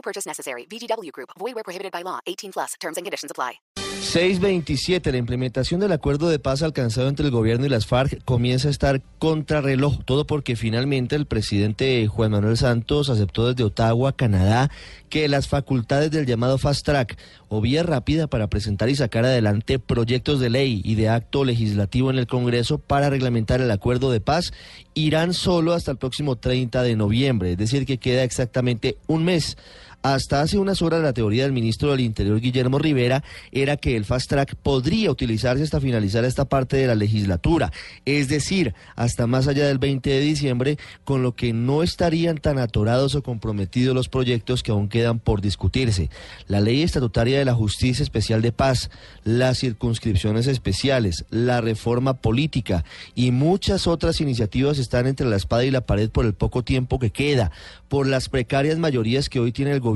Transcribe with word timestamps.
No 0.00 0.02
purchase 0.02 0.26
necessary. 0.26 0.64
VGW 0.66 1.12
Group. 1.12 1.28
Void 1.38 1.54
where 1.54 1.62
prohibited 1.62 1.92
by 1.92 2.02
law. 2.02 2.20
18 2.26 2.52
plus. 2.52 2.74
Terms 2.80 2.96
and 2.96 3.04
conditions 3.04 3.30
apply. 3.30 3.60
627. 4.00 5.12
La 5.12 5.18
implementación 5.18 5.78
del 5.78 5.92
acuerdo 5.92 6.30
de 6.30 6.38
paz 6.38 6.62
alcanzado 6.62 7.08
entre 7.08 7.26
el 7.26 7.30
gobierno 7.30 7.66
y 7.66 7.68
las 7.68 7.86
FARC 7.86 8.24
comienza 8.24 8.68
a 8.68 8.70
estar 8.70 9.02
contrarreloj. 9.18 10.02
Todo 10.06 10.26
porque 10.26 10.56
finalmente 10.56 11.16
el 11.16 11.26
presidente 11.26 12.06
Juan 12.06 12.30
Manuel 12.30 12.56
Santos 12.56 13.10
aceptó 13.10 13.46
desde 13.46 13.62
Ottawa, 13.62 14.16
Canadá, 14.16 14.70
que 15.10 15.28
las 15.28 15.48
facultades 15.48 16.10
del 16.10 16.24
llamado 16.24 16.56
Fast 16.56 16.86
Track 16.86 17.18
o 17.48 17.60
vía 17.60 17.82
rápida 17.82 18.26
para 18.26 18.48
presentar 18.48 18.88
y 18.88 18.96
sacar 18.96 19.26
adelante 19.26 19.78
proyectos 19.78 20.40
de 20.40 20.48
ley 20.48 20.80
y 20.82 20.94
de 20.94 21.10
acto 21.10 21.44
legislativo 21.44 22.10
en 22.10 22.18
el 22.18 22.26
Congreso 22.26 22.78
para 22.78 23.10
reglamentar 23.10 23.60
el 23.60 23.70
acuerdo 23.70 24.10
de 24.10 24.20
paz 24.20 24.52
irán 24.94 25.34
solo 25.34 25.74
hasta 25.74 25.90
el 25.90 25.98
próximo 25.98 26.36
30 26.36 26.82
de 26.82 26.96
noviembre, 26.96 27.52
es 27.52 27.58
decir, 27.58 27.84
que 27.84 27.98
queda 27.98 28.22
exactamente 28.22 28.96
un 29.06 29.24
mes. 29.24 29.56
Hasta 30.02 30.40
hace 30.40 30.56
unas 30.56 30.80
horas 30.80 31.02
la 31.02 31.12
teoría 31.12 31.42
del 31.42 31.52
ministro 31.52 31.90
del 31.90 32.00
Interior 32.00 32.40
Guillermo 32.40 32.78
Rivera 32.78 33.22
era 33.52 33.76
que 33.76 33.96
el 33.96 34.06
fast 34.06 34.30
track 34.30 34.54
podría 34.54 35.10
utilizarse 35.10 35.62
hasta 35.62 35.78
finalizar 35.78 36.24
esta 36.24 36.46
parte 36.46 36.78
de 36.78 36.86
la 36.86 36.94
legislatura, 36.94 37.70
es 38.06 38.28
decir, 38.28 38.74
hasta 38.96 39.26
más 39.26 39.46
allá 39.46 39.66
del 39.66 39.76
20 39.76 40.08
de 40.08 40.20
diciembre, 40.20 40.78
con 41.04 41.22
lo 41.22 41.36
que 41.36 41.52
no 41.52 41.82
estarían 41.82 42.38
tan 42.38 42.58
atorados 42.58 43.14
o 43.14 43.22
comprometidos 43.22 43.94
los 43.94 44.08
proyectos 44.08 44.62
que 44.62 44.70
aún 44.70 44.88
quedan 44.88 45.18
por 45.18 45.42
discutirse. 45.42 46.08
La 46.48 46.62
ley 46.62 46.80
estatutaria 46.80 47.38
de 47.38 47.44
la 47.44 47.54
Justicia 47.54 48.02
Especial 48.02 48.40
de 48.40 48.52
Paz, 48.52 48.90
las 49.22 49.58
circunscripciones 49.58 50.46
especiales, 50.46 51.26
la 51.28 51.60
reforma 51.60 52.14
política 52.14 52.86
y 53.14 53.32
muchas 53.32 53.86
otras 53.86 54.22
iniciativas 54.22 54.78
están 54.78 55.06
entre 55.06 55.28
la 55.28 55.36
espada 55.36 55.66
y 55.66 55.70
la 55.70 55.82
pared 55.82 56.08
por 56.08 56.24
el 56.24 56.32
poco 56.32 56.64
tiempo 56.64 56.98
que 56.98 57.10
queda, 57.10 57.52
por 57.88 58.06
las 58.06 58.30
precarias 58.30 58.78
mayorías 58.78 59.28
que 59.28 59.40
hoy 59.40 59.52
tiene 59.52 59.72
el 59.72 59.80
gobierno 59.80 59.89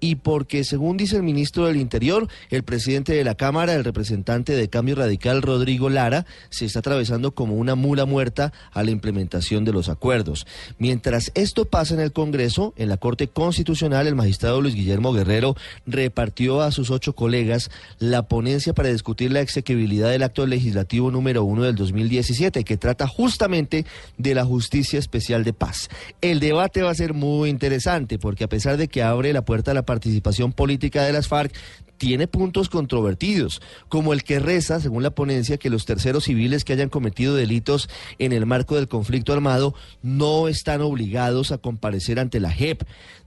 y 0.00 0.16
porque, 0.16 0.64
según 0.64 0.96
dice 0.96 1.16
el 1.16 1.22
ministro 1.22 1.66
del 1.66 1.76
Interior, 1.76 2.28
el 2.50 2.62
presidente 2.62 3.12
de 3.14 3.24
la 3.24 3.34
Cámara, 3.34 3.74
el 3.74 3.84
representante 3.84 4.54
de 4.54 4.68
Cambio 4.68 4.96
Radical, 4.96 5.42
Rodrigo 5.42 5.90
Lara, 5.90 6.26
se 6.50 6.64
está 6.64 6.80
atravesando 6.80 7.34
como 7.34 7.54
una 7.56 7.74
mula 7.74 8.04
muerta 8.04 8.52
a 8.72 8.82
la 8.82 8.90
implementación 8.90 9.64
de 9.64 9.72
los 9.72 9.88
acuerdos. 9.88 10.46
Mientras 10.78 11.32
esto 11.34 11.64
pasa 11.64 11.94
en 11.94 12.00
el 12.00 12.12
Congreso, 12.12 12.74
en 12.76 12.88
la 12.88 12.96
Corte 12.96 13.28
Constitucional, 13.28 14.06
el 14.06 14.14
magistrado 14.14 14.60
Luis 14.60 14.74
Guillermo 14.74 15.12
Guerrero 15.12 15.56
repartió 15.86 16.62
a 16.62 16.70
sus 16.70 16.90
ocho 16.90 17.14
colegas 17.14 17.70
la 17.98 18.28
ponencia 18.28 18.72
para 18.74 18.90
discutir 18.90 19.32
la 19.32 19.40
exequibilidad 19.40 20.10
del 20.10 20.22
acto 20.22 20.46
legislativo 20.46 21.10
número 21.10 21.44
uno 21.44 21.62
del 21.62 21.76
2017, 21.76 22.64
que 22.64 22.76
trata 22.76 23.06
justamente 23.06 23.86
de 24.18 24.34
la 24.34 24.44
justicia 24.44 24.98
especial 24.98 25.44
de 25.44 25.52
paz. 25.52 25.88
El 26.20 26.40
debate 26.40 26.82
va 26.82 26.90
a 26.90 26.94
ser 26.94 27.14
muy 27.14 27.50
interesante 27.50 28.18
porque 28.18 28.44
a 28.44 28.48
pesar 28.48 28.76
de 28.76 28.88
que 28.88 29.02
abre 29.14 29.32
la 29.32 29.44
puerta 29.44 29.70
a 29.70 29.74
la 29.74 29.86
participación 29.86 30.52
política 30.52 31.02
de 31.02 31.12
las 31.12 31.28
FARC, 31.28 31.54
tiene 31.98 32.26
puntos 32.26 32.68
controvertidos, 32.68 33.60
como 33.88 34.12
el 34.12 34.24
que 34.24 34.38
reza, 34.38 34.80
según 34.80 35.02
la 35.02 35.14
ponencia, 35.14 35.58
que 35.58 35.70
los 35.70 35.86
terceros 35.86 36.24
civiles 36.24 36.64
que 36.64 36.72
hayan 36.72 36.88
cometido 36.88 37.34
delitos 37.34 37.88
en 38.18 38.32
el 38.32 38.46
marco 38.46 38.76
del 38.76 38.88
conflicto 38.88 39.32
armado 39.32 39.74
no 40.02 40.48
están 40.48 40.80
obligados 40.80 41.52
a 41.52 41.58
comparecer 41.58 42.18
ante 42.18 42.40
la 42.40 42.50
JEP 42.50 42.82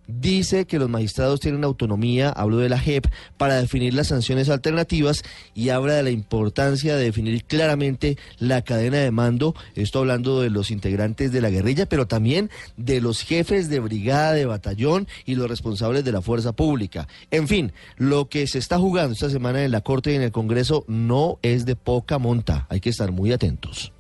dice 0.07 0.65
que 0.65 0.79
los 0.79 0.89
magistrados 0.89 1.39
tienen 1.39 1.63
autonomía, 1.63 2.29
hablo 2.29 2.57
de 2.57 2.69
la 2.69 2.79
JEP, 2.79 3.07
para 3.37 3.55
definir 3.55 3.93
las 3.93 4.07
sanciones 4.07 4.49
alternativas 4.49 5.23
y 5.53 5.69
habla 5.69 5.95
de 5.95 6.03
la 6.03 6.09
importancia 6.09 6.95
de 6.95 7.03
definir 7.03 7.43
claramente 7.43 8.17
la 8.39 8.61
cadena 8.61 8.97
de 8.97 9.11
mando, 9.11 9.53
esto 9.75 9.99
hablando 9.99 10.41
de 10.41 10.49
los 10.49 10.71
integrantes 10.71 11.31
de 11.31 11.41
la 11.41 11.49
guerrilla, 11.49 11.87
pero 11.87 12.07
también 12.07 12.49
de 12.77 13.01
los 13.01 13.21
jefes 13.21 13.69
de 13.69 13.79
brigada, 13.79 14.33
de 14.33 14.45
batallón 14.45 15.07
y 15.25 15.35
los 15.35 15.49
responsables 15.49 16.05
de 16.05 16.11
la 16.11 16.21
fuerza 16.21 16.53
pública. 16.53 17.07
En 17.31 17.47
fin, 17.47 17.73
lo 17.97 18.29
que 18.29 18.47
se 18.47 18.59
está 18.67 18.79
jugando 18.79 19.13
esta 19.13 19.29
semana 19.29 19.63
en 19.63 19.71
la 19.71 19.79
Corte 19.79 20.11
y 20.11 20.15
en 20.15 20.23
el 20.23 20.33
Congreso 20.33 20.83
no 20.89 21.39
es 21.41 21.65
de 21.65 21.77
poca 21.77 22.17
monta, 22.19 22.67
hay 22.69 22.81
que 22.81 22.89
estar 22.89 23.13
muy 23.13 23.31
atentos. 23.31 23.93